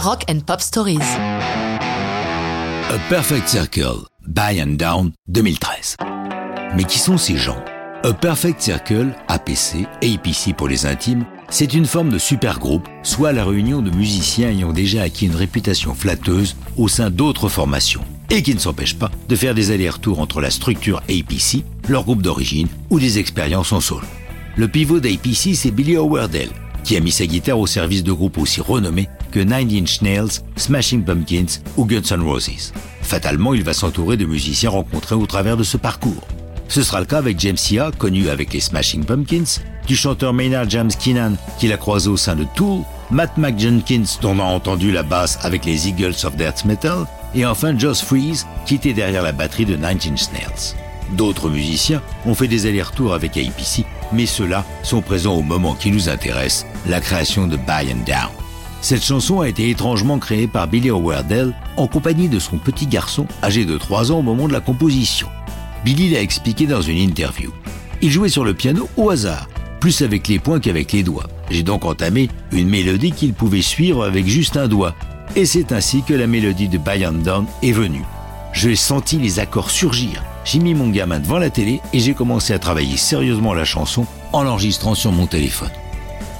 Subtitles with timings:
[0.00, 1.00] Rock and Pop Stories.
[1.18, 5.96] A Perfect Circle, By and Down 2013.
[6.76, 7.58] Mais qui sont ces gens?
[8.04, 13.44] A Perfect Circle, APC, APC pour les intimes, c'est une forme de supergroupe, soit la
[13.44, 18.54] réunion de musiciens ayant déjà acquis une réputation flatteuse au sein d'autres formations, et qui
[18.54, 23.00] ne s'empêche pas de faire des allers-retours entre la structure APC, leur groupe d'origine, ou
[23.00, 24.06] des expériences en solo.
[24.54, 26.50] Le pivot d'APC, c'est Billy Howardell,
[26.88, 30.40] qui a mis sa guitare au service de groupes aussi renommés que Nine Inch Nails,
[30.56, 32.72] Smashing Pumpkins ou Guns N' Roses.
[33.02, 36.26] Fatalement, il va s'entourer de musiciens rencontrés au travers de ce parcours.
[36.66, 40.70] Ce sera le cas avec James Sia, connu avec les Smashing Pumpkins, du chanteur Maynard
[40.70, 42.80] James Keenan, qu'il a croisé au sein de Tool,
[43.10, 47.44] Matt McJenkins, dont on a entendu la basse avec les Eagles of Death Metal, et
[47.44, 50.74] enfin Joss Freeze, qui était derrière la batterie de Nine Inch Nails.
[51.18, 55.90] D'autres musiciens ont fait des allers-retours avec APC, mais ceux-là sont présents au moment qui
[55.90, 58.30] nous intéresse, la création de By and Down.
[58.80, 63.26] Cette chanson a été étrangement créée par Billy Howardell en compagnie de son petit garçon
[63.42, 65.28] âgé de 3 ans au moment de la composition.
[65.84, 67.52] Billy l'a expliqué dans une interview.
[68.02, 69.48] Il jouait sur le piano au hasard,
[69.80, 71.28] plus avec les poings qu'avec les doigts.
[71.50, 74.94] J'ai donc entamé une mélodie qu'il pouvait suivre avec juste un doigt.
[75.36, 78.04] Et c'est ainsi que la mélodie de and Down est venue.
[78.52, 80.22] J'ai senti les accords surgir.
[80.50, 84.06] J'ai mis mon gamin devant la télé et j'ai commencé à travailler sérieusement la chanson
[84.32, 85.68] en l'enregistrant sur mon téléphone.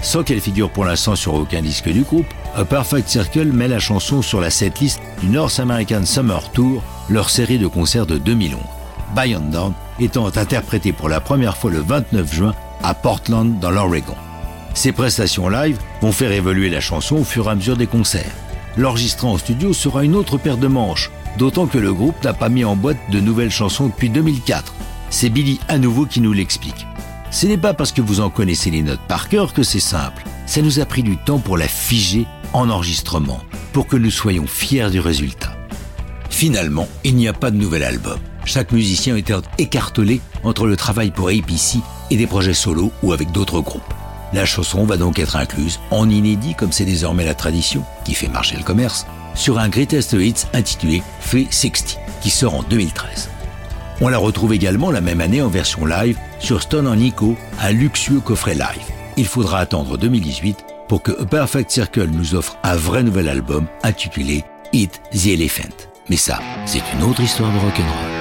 [0.00, 2.24] Sans qu'elle figure pour l'instant sur aucun disque du groupe,
[2.56, 7.28] A Perfect Circle met la chanson sur la setlist du North American Summer Tour, leur
[7.28, 8.58] série de concerts de 2011.
[9.14, 13.70] By and Down étant interprété pour la première fois le 29 juin à Portland dans
[13.70, 14.16] l'Oregon.
[14.72, 18.32] Ces prestations live vont faire évoluer la chanson au fur et à mesure des concerts.
[18.78, 22.48] L'enregistrement en studio sera une autre paire de manches, d'autant que le groupe n'a pas
[22.48, 24.74] mis en boîte de nouvelles chansons depuis 2004.
[25.10, 26.86] C'est Billy à nouveau qui nous l'explique.
[27.30, 30.24] Ce n'est pas parce que vous en connaissez les notes par cœur que c'est simple.
[30.46, 33.40] Ça nous a pris du temps pour la figer en enregistrement,
[33.72, 35.56] pour que nous soyons fiers du résultat.
[36.28, 38.18] Finalement, il n'y a pas de nouvel album.
[38.44, 41.78] Chaque musicien était écartelé entre le travail pour APC
[42.10, 43.94] et des projets solo ou avec d'autres groupes.
[44.32, 48.28] La chanson va donc être incluse, en inédit comme c'est désormais la tradition, qui fait
[48.28, 53.30] marcher le commerce, sur un Greatest Hits intitulé Free 60, qui sort en 2013.
[54.00, 57.72] On la retrouve également la même année en version live sur Stone en Nico, un
[57.72, 58.86] luxueux coffret live.
[59.16, 64.44] Il faudra attendre 2018 pour que Perfect Circle nous offre un vrai nouvel album intitulé
[64.72, 65.86] Eat the Elephant.
[66.08, 68.19] Mais ça, c'est une autre histoire de rock'n'roll.